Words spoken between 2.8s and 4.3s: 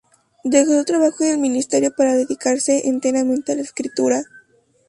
enteramente a la escritura.